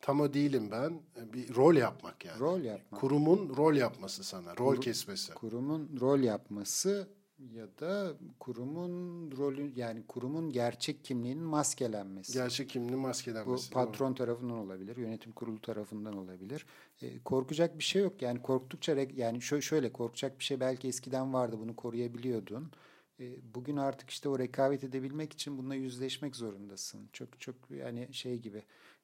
tam 0.00 0.20
o 0.20 0.34
değilim 0.34 0.70
ben. 0.70 1.00
Bir 1.32 1.54
rol 1.54 1.74
yapmak 1.74 2.24
yani. 2.24 2.40
Rol 2.40 2.60
yapmak. 2.60 3.00
Kurumun 3.00 3.56
rol 3.56 3.74
yapması 3.74 4.24
sana. 4.24 4.56
Rol 4.56 4.74
Kur, 4.74 4.80
kesmesi. 4.80 5.34
Kurumun 5.34 5.98
rol 6.00 6.18
yapması 6.20 7.08
ya 7.38 7.66
da 7.80 8.12
kurumun 8.40 9.30
rolü 9.36 9.72
yani 9.76 10.06
kurumun 10.06 10.52
gerçek 10.52 11.04
kimliğinin 11.04 11.44
maskelenmesi. 11.44 12.32
Gerçek 12.32 12.68
kimliğinin 12.68 12.98
maskelenmesi. 12.98 13.70
Bu 13.70 13.74
patron 13.74 14.08
doğru. 14.08 14.14
tarafından 14.14 14.58
olabilir, 14.58 14.96
yönetim 14.96 15.32
kurulu 15.32 15.60
tarafından 15.60 16.16
olabilir. 16.16 16.66
E, 17.02 17.18
korkacak 17.18 17.78
bir 17.78 17.84
şey 17.84 18.02
yok. 18.02 18.22
Yani 18.22 18.42
korktukça 18.42 18.96
yani 19.16 19.42
şöyle 19.42 19.92
korkacak 19.92 20.38
bir 20.38 20.44
şey 20.44 20.60
belki 20.60 20.88
eskiden 20.88 21.32
vardı 21.34 21.56
bunu 21.60 21.76
koruyabiliyordun. 21.76 22.70
E, 23.20 23.54
bugün 23.54 23.76
artık 23.76 24.10
işte 24.10 24.28
o 24.28 24.38
rekabet 24.38 24.84
edebilmek 24.84 25.32
için 25.32 25.58
bununla 25.58 25.74
yüzleşmek 25.74 26.36
zorundasın. 26.36 27.08
Çok 27.12 27.40
çok 27.40 27.56
yani 27.70 28.08
şey 28.12 28.38
gibi 28.38 28.62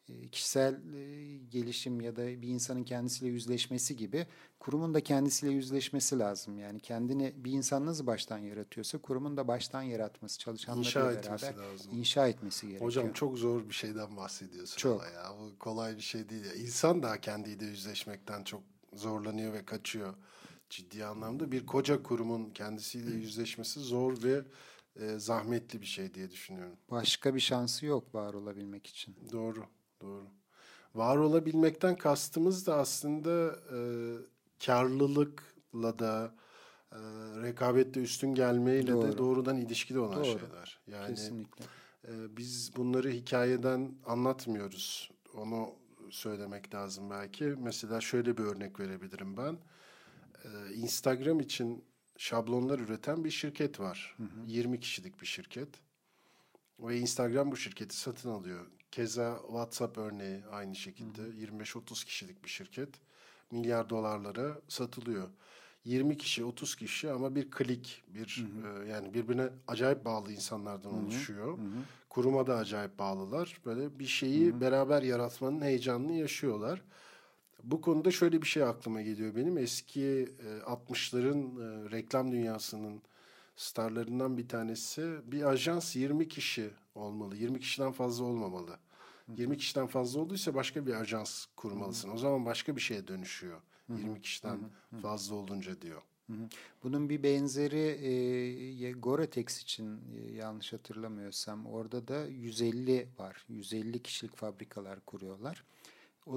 e, 0.08 0.28
kişisel 0.28 0.94
e, 0.94 1.36
gelişim 1.36 2.00
ya 2.00 2.16
da 2.16 2.26
bir 2.26 2.48
insanın 2.48 2.84
kendisiyle 2.84 3.32
yüzleşmesi 3.32 3.96
gibi 3.96 4.26
kurumun 4.58 4.94
da 4.94 5.00
kendisiyle 5.00 5.52
yüzleşmesi 5.52 6.18
lazım. 6.18 6.58
Yani 6.58 6.80
kendini 6.80 7.32
bir 7.36 7.52
insan 7.52 7.86
nasıl 7.86 8.06
baştan 8.06 8.38
yaratıyorsa 8.38 8.98
kurumun 8.98 9.36
da 9.36 9.48
baştan 9.48 9.82
yaratması, 9.82 10.38
çalışanlarla 10.38 10.88
inşa 10.88 11.06
beraber 11.06 11.56
lazım. 11.56 11.92
inşa 11.92 12.28
etmesi 12.28 12.66
gerekiyor. 12.66 12.88
Hocam 12.88 13.12
çok 13.12 13.38
zor 13.38 13.68
bir 13.68 13.74
şeyden 13.74 14.16
bahsediyorsun 14.16 14.76
çok. 14.76 15.02
ya. 15.02 15.32
Bu 15.40 15.58
kolay 15.58 15.96
bir 15.96 16.02
şey 16.02 16.28
değil. 16.28 16.44
Ya. 16.44 16.54
İnsan 16.54 17.02
da 17.02 17.20
kendiyle 17.20 17.64
yüzleşmekten 17.64 18.44
çok 18.44 18.62
zorlanıyor 18.94 19.52
ve 19.52 19.64
kaçıyor. 19.64 20.14
Ciddi 20.72 21.04
anlamda 21.04 21.52
bir 21.52 21.66
koca 21.66 22.02
kurumun 22.02 22.50
kendisiyle 22.50 23.10
yüzleşmesi 23.10 23.80
zor 23.80 24.22
ve 24.22 24.42
e, 24.96 25.18
zahmetli 25.18 25.80
bir 25.80 25.86
şey 25.86 26.14
diye 26.14 26.30
düşünüyorum. 26.30 26.76
Başka 26.90 27.34
bir 27.34 27.40
şansı 27.40 27.86
yok 27.86 28.14
var 28.14 28.34
olabilmek 28.34 28.86
için. 28.86 29.16
Doğru. 29.32 29.64
Doğru. 30.00 30.26
Var 30.94 31.16
olabilmekten 31.16 31.96
kastımız 31.96 32.66
da 32.66 32.76
aslında 32.76 33.56
e, 33.72 33.78
karlılıkla 34.66 35.98
da 35.98 36.34
e, 36.92 36.98
rekabette 37.42 38.00
üstün 38.00 38.34
gelmeyle 38.34 38.92
Doğru. 38.92 39.12
de 39.12 39.18
doğrudan 39.18 39.56
ilişkili 39.56 39.98
olan 39.98 40.16
Doğru. 40.16 40.24
şeyler. 40.24 40.80
Yani 40.86 41.14
Kesinlikle. 41.14 41.64
E, 42.08 42.36
biz 42.36 42.76
bunları 42.76 43.10
hikayeden 43.10 43.94
anlatmıyoruz. 44.06 45.10
Onu 45.34 45.70
söylemek 46.10 46.74
lazım 46.74 47.10
belki. 47.10 47.44
Mesela 47.44 48.00
şöyle 48.00 48.36
bir 48.36 48.42
örnek 48.42 48.80
verebilirim 48.80 49.36
ben. 49.36 49.58
E, 50.44 50.74
Instagram 50.74 51.40
için 51.40 51.84
şablonlar 52.16 52.78
üreten 52.78 53.24
bir 53.24 53.30
şirket 53.30 53.80
var. 53.80 54.14
Hı 54.16 54.22
hı. 54.22 54.46
20 54.46 54.80
kişilik 54.80 55.20
bir 55.20 55.26
şirket. 55.26 55.68
Ve 56.80 56.98
Instagram 56.98 57.50
bu 57.50 57.56
şirketi 57.56 57.96
satın 57.96 58.30
alıyor. 58.30 58.66
Keza 58.90 59.38
WhatsApp 59.46 59.98
örneği 59.98 60.44
aynı 60.50 60.76
şekilde 60.76 61.22
25-30 61.22 62.04
kişilik 62.04 62.44
bir 62.44 62.48
şirket 62.48 62.88
milyar 63.50 63.90
dolarlara 63.90 64.60
satılıyor. 64.68 65.28
20 65.84 66.16
kişi, 66.16 66.44
30 66.44 66.76
kişi 66.76 67.10
ama 67.10 67.34
bir 67.34 67.50
klik, 67.50 68.02
bir 68.08 68.46
hı 68.62 68.68
hı. 68.68 68.84
E, 68.84 68.88
yani 68.88 69.14
birbirine 69.14 69.48
acayip 69.68 70.04
bağlı 70.04 70.32
insanlardan 70.32 70.90
hı 70.90 70.94
hı. 70.94 71.00
oluşuyor. 71.00 71.58
Hı 71.58 71.62
hı. 71.62 71.82
Kuruma 72.10 72.46
da 72.46 72.56
acayip 72.56 72.98
bağlılar. 72.98 73.60
Böyle 73.64 73.98
bir 73.98 74.06
şeyi 74.06 74.52
hı 74.52 74.56
hı. 74.56 74.60
beraber 74.60 75.02
yaratmanın 75.02 75.60
heyecanını 75.60 76.12
yaşıyorlar. 76.12 76.82
Bu 77.64 77.80
konuda 77.80 78.10
şöyle 78.10 78.42
bir 78.42 78.46
şey 78.46 78.62
aklıma 78.62 79.02
geliyor 79.02 79.36
benim. 79.36 79.58
Eski 79.58 80.02
e, 80.46 80.58
60'ların 80.58 81.40
e, 81.62 81.90
reklam 81.90 82.32
dünyasının 82.32 83.02
starlarından 83.56 84.38
bir 84.38 84.48
tanesi. 84.48 85.16
Bir 85.24 85.42
ajans 85.42 85.96
20 85.96 86.28
kişi 86.28 86.70
olmalı. 86.94 87.36
20 87.36 87.60
kişiden 87.60 87.92
fazla 87.92 88.24
olmamalı. 88.24 88.78
20 89.36 89.58
kişiden 89.58 89.86
fazla 89.86 90.20
olduysa 90.20 90.54
başka 90.54 90.86
bir 90.86 90.94
ajans 90.94 91.46
kurmalısın. 91.56 92.10
O 92.10 92.18
zaman 92.18 92.46
başka 92.46 92.76
bir 92.76 92.80
şeye 92.80 93.08
dönüşüyor. 93.08 93.60
20 93.88 94.20
kişiden 94.22 94.58
fazla 95.02 95.34
olunca 95.34 95.80
diyor. 95.80 96.02
Bunun 96.82 97.08
bir 97.08 97.22
benzeri 97.22 98.84
e, 98.86 98.92
Goretex 98.92 99.62
için 99.62 100.00
e, 100.14 100.32
yanlış 100.32 100.72
hatırlamıyorsam 100.72 101.66
orada 101.66 102.08
da 102.08 102.26
150 102.26 103.08
var. 103.18 103.44
150 103.48 104.02
kişilik 104.02 104.36
fabrikalar 104.36 105.00
kuruyorlar. 105.00 105.64
O 106.26 106.36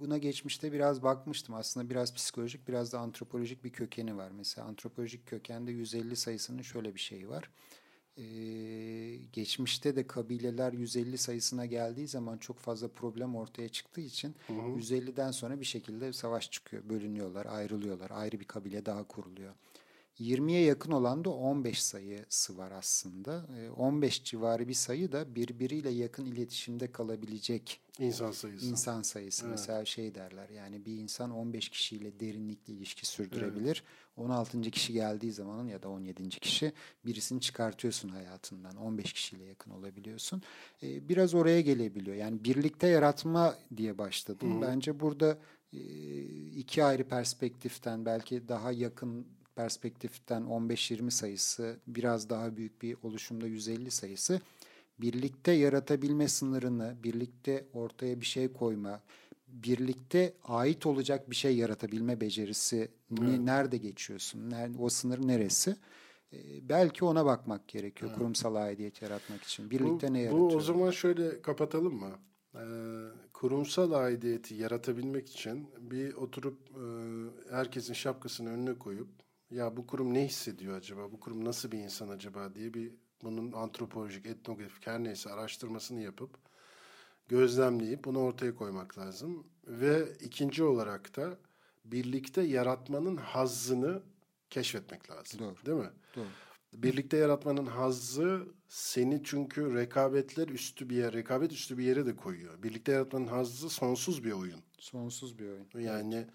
buna 0.00 0.18
geçmişte 0.18 0.72
biraz 0.72 1.02
bakmıştım. 1.02 1.54
Aslında 1.54 1.90
biraz 1.90 2.14
psikolojik, 2.14 2.68
biraz 2.68 2.92
da 2.92 2.98
antropolojik 2.98 3.64
bir 3.64 3.70
kökeni 3.70 4.16
var. 4.16 4.30
Mesela 4.30 4.66
antropolojik 4.66 5.26
kökende 5.26 5.72
150 5.72 6.16
sayısının 6.16 6.62
şöyle 6.62 6.94
bir 6.94 7.00
şeyi 7.00 7.28
var. 7.28 7.50
Ee, 8.18 9.16
geçmişte 9.32 9.96
de 9.96 10.06
kabileler 10.06 10.72
150 10.72 11.18
sayısına 11.18 11.66
geldiği 11.66 12.08
zaman 12.08 12.38
çok 12.38 12.58
fazla 12.58 12.88
problem 12.88 13.36
ortaya 13.36 13.68
çıktığı 13.68 14.00
için 14.00 14.34
hı 14.46 14.52
hı. 14.52 14.56
150'den 14.56 15.30
sonra 15.30 15.60
bir 15.60 15.64
şekilde 15.64 16.12
savaş 16.12 16.50
çıkıyor. 16.50 16.88
Bölünüyorlar, 16.88 17.46
ayrılıyorlar. 17.46 18.10
Ayrı 18.10 18.40
bir 18.40 18.44
kabile 18.44 18.86
daha 18.86 19.04
kuruluyor. 19.04 19.54
20'ye 20.20 20.60
yakın 20.60 20.92
olan 20.92 21.24
da 21.24 21.30
15 21.30 21.82
sayısı 21.82 22.58
var 22.58 22.70
aslında. 22.70 23.46
15 23.76 24.24
civarı 24.24 24.68
bir 24.68 24.74
sayı 24.74 25.12
da 25.12 25.34
birbiriyle 25.34 25.90
yakın 25.90 26.26
iletişimde 26.26 26.92
kalabilecek 26.92 27.80
insan 27.98 28.32
sayısı. 28.32 28.66
İnsan 28.66 29.02
sayısı. 29.02 29.46
Evet. 29.46 29.50
Mesela 29.50 29.84
şey 29.84 30.14
derler 30.14 30.48
yani 30.48 30.84
bir 30.84 30.96
insan 30.96 31.30
15 31.30 31.68
kişiyle 31.68 32.20
derinlikli 32.20 32.72
ilişki 32.72 33.06
sürdürebilir. 33.06 33.84
Evet. 33.86 34.26
16. 34.28 34.60
kişi 34.70 34.92
geldiği 34.92 35.32
zaman 35.32 35.66
ya 35.66 35.82
da 35.82 35.88
17. 35.88 36.28
kişi 36.28 36.72
birisini 37.06 37.40
çıkartıyorsun 37.40 38.08
hayatından. 38.08 38.76
15 38.76 39.12
kişiyle 39.12 39.44
yakın 39.44 39.70
olabiliyorsun. 39.70 40.42
Biraz 40.82 41.34
oraya 41.34 41.60
gelebiliyor. 41.60 42.16
Yani 42.16 42.44
birlikte 42.44 42.86
yaratma 42.86 43.56
diye 43.76 43.98
başladım. 43.98 44.56
Hı. 44.56 44.62
Bence 44.62 45.00
burada 45.00 45.38
iki 46.56 46.84
ayrı 46.84 47.04
perspektiften 47.04 48.06
belki 48.06 48.48
daha 48.48 48.72
yakın 48.72 49.26
perspektiften 49.56 50.42
15-20 50.42 51.10
sayısı, 51.10 51.76
biraz 51.86 52.30
daha 52.30 52.56
büyük 52.56 52.82
bir 52.82 52.96
oluşumda 53.02 53.46
150 53.46 53.90
sayısı 53.90 54.40
birlikte 54.98 55.52
yaratabilme 55.52 56.28
sınırını, 56.28 56.96
birlikte 57.04 57.66
ortaya 57.72 58.20
bir 58.20 58.26
şey 58.26 58.52
koyma, 58.52 59.00
birlikte 59.48 60.34
ait 60.44 60.86
olacak 60.86 61.30
bir 61.30 61.36
şey 61.36 61.56
yaratabilme 61.56 62.20
becerisi 62.20 62.88
evet. 63.22 63.38
nerede 63.38 63.76
geçiyorsun? 63.76 64.50
Nerede, 64.50 64.78
o 64.78 64.88
sınır 64.88 65.28
neresi? 65.28 65.76
Ee, 66.32 66.68
belki 66.68 67.04
ona 67.04 67.26
bakmak 67.26 67.68
gerekiyor 67.68 68.10
evet. 68.10 68.18
kurumsal 68.18 68.54
aidiyet 68.54 69.02
yaratmak 69.02 69.42
için. 69.42 69.70
Birlikte 69.70 70.08
bu, 70.08 70.12
ne 70.12 70.20
yaratıyor? 70.20 70.50
Bu 70.50 70.56
o 70.56 70.60
zaman 70.60 70.90
şöyle 70.90 71.42
kapatalım 71.42 71.94
mı? 71.94 72.10
Ee, 72.54 72.58
kurumsal 73.32 73.92
aidiyeti 73.92 74.54
yaratabilmek 74.54 75.30
için 75.30 75.68
bir 75.78 76.14
oturup 76.14 76.58
e, 76.70 76.84
herkesin 77.50 77.94
şapkasını 77.94 78.50
önüne 78.50 78.78
koyup 78.78 79.08
ya 79.50 79.76
bu 79.76 79.86
kurum 79.86 80.14
ne 80.14 80.24
hissediyor 80.24 80.76
acaba? 80.76 81.12
Bu 81.12 81.20
kurum 81.20 81.44
nasıl 81.44 81.72
bir 81.72 81.78
insan 81.78 82.08
acaba 82.08 82.54
diye 82.54 82.74
bir 82.74 82.92
bunun 83.22 83.52
antropolojik, 83.52 84.26
etnografik 84.26 84.86
her 84.86 85.04
neyse 85.04 85.30
araştırmasını 85.30 86.00
yapıp 86.00 86.30
gözlemleyip 87.28 88.04
bunu 88.04 88.18
ortaya 88.18 88.54
koymak 88.54 88.98
lazım. 88.98 89.46
Ve 89.66 90.12
ikinci 90.20 90.62
olarak 90.62 91.16
da 91.16 91.38
birlikte 91.84 92.42
yaratmanın 92.42 93.16
hazzını 93.16 94.02
keşfetmek 94.50 95.10
lazım. 95.10 95.40
Doğru. 95.40 95.66
Değil 95.66 95.78
mi? 95.78 95.90
Doğru. 96.16 96.26
Birlikte 96.72 97.16
yaratmanın 97.16 97.66
hazzı 97.66 98.46
seni 98.68 99.22
çünkü 99.24 99.74
rekabetler 99.74 100.48
üstü 100.48 100.90
bir 100.90 100.96
yer, 100.96 101.12
rekabet 101.12 101.52
üstü 101.52 101.78
bir 101.78 101.84
yere 101.84 102.06
de 102.06 102.16
koyuyor. 102.16 102.62
Birlikte 102.62 102.92
yaratmanın 102.92 103.26
hazzı 103.26 103.70
sonsuz 103.70 104.24
bir 104.24 104.32
oyun. 104.32 104.60
Sonsuz 104.78 105.38
bir 105.38 105.44
oyun. 105.44 105.66
Yani 105.86 106.14
evet 106.14 106.28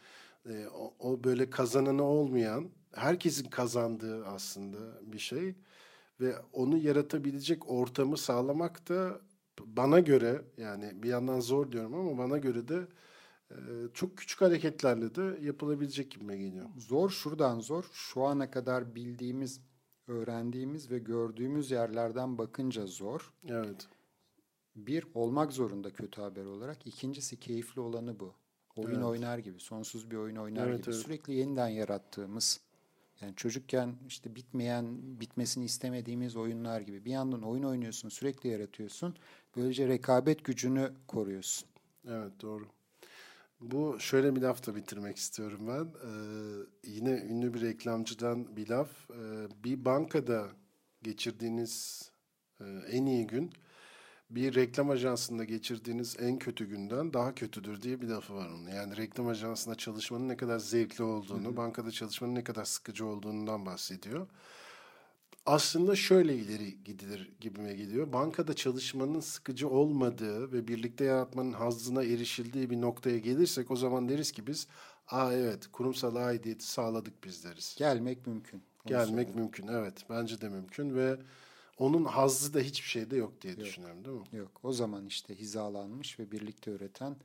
E, 0.45 0.67
o, 0.67 0.93
o 0.99 1.23
böyle 1.23 1.49
kazananı 1.49 2.03
olmayan, 2.03 2.69
herkesin 2.93 3.49
kazandığı 3.49 4.25
aslında 4.25 5.11
bir 5.11 5.19
şey 5.19 5.55
ve 6.19 6.35
onu 6.53 6.77
yaratabilecek 6.77 7.69
ortamı 7.69 8.17
sağlamak 8.17 8.89
da 8.89 9.21
bana 9.59 9.99
göre 9.99 10.41
yani 10.57 11.03
bir 11.03 11.09
yandan 11.09 11.39
zor 11.39 11.71
diyorum 11.71 11.93
ama 11.93 12.17
bana 12.17 12.37
göre 12.37 12.67
de 12.67 12.87
e, 13.51 13.57
çok 13.93 14.17
küçük 14.17 14.41
hareketlerle 14.41 15.15
de 15.15 15.37
yapılabilecek 15.41 16.11
gibi 16.11 16.37
geliyor. 16.37 16.69
Zor 16.77 17.09
şuradan 17.09 17.59
zor. 17.59 17.89
Şu 17.93 18.23
ana 18.23 18.51
kadar 18.51 18.95
bildiğimiz, 18.95 19.61
öğrendiğimiz 20.07 20.91
ve 20.91 20.99
gördüğümüz 20.99 21.71
yerlerden 21.71 22.37
bakınca 22.37 22.85
zor. 22.85 23.33
Evet. 23.47 23.87
Bir, 24.75 25.07
olmak 25.13 25.53
zorunda 25.53 25.93
kötü 25.93 26.21
haber 26.21 26.45
olarak. 26.45 26.87
İkincisi 26.87 27.39
keyifli 27.39 27.81
olanı 27.81 28.19
bu. 28.19 28.33
Oyun 28.75 28.95
evet. 28.95 29.03
oynar 29.03 29.37
gibi, 29.37 29.59
sonsuz 29.59 30.11
bir 30.11 30.15
oyun 30.15 30.35
oynar 30.35 30.67
evet, 30.67 30.83
gibi. 30.83 30.91
Evet. 30.93 31.03
Sürekli 31.03 31.33
yeniden 31.33 31.67
yarattığımız, 31.67 32.59
yani 33.21 33.35
çocukken 33.35 33.95
işte 34.07 34.35
bitmeyen, 34.35 34.97
bitmesini 35.19 35.65
istemediğimiz 35.65 36.35
oyunlar 36.35 36.81
gibi. 36.81 37.05
Bir 37.05 37.11
yandan 37.11 37.41
oyun 37.41 37.63
oynuyorsun, 37.63 38.09
sürekli 38.09 38.49
yaratıyorsun. 38.49 39.15
Böylece 39.55 39.87
rekabet 39.87 40.43
gücünü 40.43 40.93
koruyorsun. 41.07 41.69
Evet, 42.07 42.31
doğru. 42.41 42.65
Bu 43.61 43.99
şöyle 43.99 44.35
bir 44.35 44.41
lafla 44.41 44.75
bitirmek 44.75 45.17
istiyorum 45.17 45.67
ben. 45.67 45.85
Ee, 45.85 46.11
yine 46.83 47.11
ünlü 47.11 47.53
bir 47.53 47.61
reklamcıdan 47.61 48.57
bir 48.57 48.69
laf. 48.69 48.89
Ee, 49.09 49.47
bir 49.63 49.85
bankada 49.85 50.47
geçirdiğiniz 51.03 52.05
e, 52.59 52.65
en 52.91 53.05
iyi 53.05 53.27
gün 53.27 53.51
bir 54.35 54.55
reklam 54.55 54.89
ajansında 54.89 55.43
geçirdiğiniz 55.43 56.15
en 56.19 56.39
kötü 56.39 56.65
günden 56.65 57.13
daha 57.13 57.35
kötüdür 57.35 57.81
diye 57.81 58.01
bir 58.01 58.07
lafı 58.07 58.35
var 58.35 58.49
onun. 58.49 58.69
Yani 58.69 58.97
reklam 58.97 59.27
ajansında 59.27 59.75
çalışmanın 59.75 60.29
ne 60.29 60.37
kadar 60.37 60.59
zevkli 60.59 61.03
olduğunu, 61.03 61.47
Hı-hı. 61.47 61.57
bankada 61.57 61.91
çalışmanın 61.91 62.35
ne 62.35 62.43
kadar 62.43 62.65
sıkıcı 62.65 63.05
olduğundan 63.05 63.65
bahsediyor. 63.65 64.27
Aslında 65.45 65.95
şöyle 65.95 66.35
ileri 66.35 66.83
gidilir 66.83 67.31
gibime 67.39 67.73
geliyor. 67.73 68.13
Bankada 68.13 68.53
çalışmanın 68.53 69.19
sıkıcı 69.19 69.69
olmadığı 69.69 70.51
ve 70.51 70.67
birlikte 70.67 71.05
yaratmanın 71.05 71.51
hazzına 71.53 72.03
erişildiği 72.03 72.69
bir 72.69 72.81
noktaya 72.81 73.17
gelirsek 73.17 73.71
o 73.71 73.75
zaman 73.75 74.09
deriz 74.09 74.31
ki 74.31 74.47
biz 74.47 74.67
aa 75.07 75.33
evet 75.33 75.67
kurumsal 75.71 76.15
aidiyeti 76.15 76.67
sağladık 76.67 77.23
biz 77.23 77.43
deriz. 77.43 77.75
Gelmek 77.79 78.27
mümkün. 78.27 78.63
Gelmek 78.85 79.07
söyleyeyim. 79.07 79.39
mümkün 79.39 79.67
evet 79.67 80.05
bence 80.09 80.41
de 80.41 80.49
mümkün 80.49 80.95
ve 80.95 81.17
onun 81.81 82.05
hazzı 82.05 82.53
da 82.53 82.59
hiçbir 82.59 82.87
şeyde 82.87 83.15
yok 83.15 83.41
diye 83.41 83.53
yok. 83.53 83.61
düşünüyorum 83.61 84.05
değil 84.05 84.17
mi? 84.17 84.25
Yok. 84.31 84.51
O 84.63 84.73
zaman 84.73 85.05
işte 85.05 85.35
hizalanmış 85.35 86.19
ve 86.19 86.31
birlikte 86.31 86.71
üreten 86.71 87.15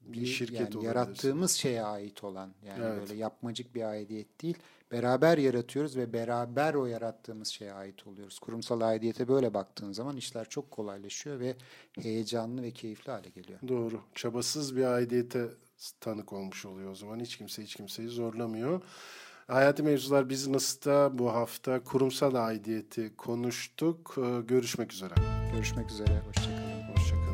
bir, 0.00 0.20
bir 0.20 0.26
şirket 0.26 0.74
yani 0.74 0.84
yarattığımız 0.84 1.52
şeye 1.52 1.82
ait 1.82 2.24
olan 2.24 2.54
yani 2.66 2.84
evet. 2.84 3.00
böyle 3.00 3.14
yapmacık 3.14 3.74
bir 3.74 3.82
aidiyet 3.82 4.42
değil. 4.42 4.58
Beraber 4.92 5.38
yaratıyoruz 5.38 5.96
ve 5.96 6.12
beraber 6.12 6.74
o 6.74 6.86
yarattığımız 6.86 7.48
şeye 7.48 7.72
ait 7.72 8.06
oluyoruz. 8.06 8.38
Kurumsal 8.38 8.80
aidiyete 8.80 9.28
böyle 9.28 9.54
baktığın 9.54 9.92
zaman 9.92 10.16
işler 10.16 10.48
çok 10.48 10.70
kolaylaşıyor 10.70 11.40
ve 11.40 11.56
heyecanlı 12.00 12.62
ve 12.62 12.70
keyifli 12.70 13.12
hale 13.12 13.28
geliyor. 13.28 13.58
Doğru. 13.68 14.00
Çabasız 14.14 14.76
bir 14.76 14.84
aidiyete 14.84 15.48
tanık 16.00 16.32
olmuş 16.32 16.66
oluyor 16.66 16.90
o 16.90 16.94
zaman. 16.94 17.20
Hiç 17.20 17.36
kimse 17.36 17.62
hiç 17.62 17.76
kimseyi 17.76 18.08
zorlamıyor. 18.08 18.82
Hayati 19.50 19.82
Mevzular 19.82 20.30
Business'ta 20.30 21.18
bu 21.18 21.32
hafta 21.32 21.80
kurumsal 21.84 22.34
aidiyeti 22.34 23.16
konuştuk. 23.16 24.14
Ee, 24.18 24.40
görüşmek 24.40 24.92
üzere. 24.92 25.14
Görüşmek 25.52 25.90
üzere. 25.90 26.22
Hoşçakalın. 26.26 27.29